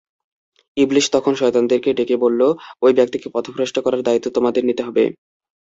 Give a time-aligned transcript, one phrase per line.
[0.77, 2.41] ইবলীস তখন শয়তানদেরকে ডেকে বলল,
[2.81, 5.03] ঐ ব্যক্তিকে পথভ্রষ্ট করার দায়িত্ব তোমাদের নিতে হবে।